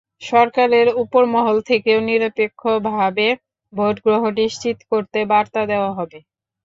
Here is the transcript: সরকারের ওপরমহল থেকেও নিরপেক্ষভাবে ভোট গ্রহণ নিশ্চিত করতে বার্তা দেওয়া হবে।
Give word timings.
সরকারের 0.21 0.87
ওপরমহল 1.01 1.57
থেকেও 1.69 1.99
নিরপেক্ষভাবে 2.09 3.27
ভোট 3.73 3.95
গ্রহণ 4.05 4.31
নিশ্চিত 4.41 4.77
করতে 4.91 5.19
বার্তা 5.31 5.61
দেওয়া 5.71 5.91
হবে। 5.97 6.19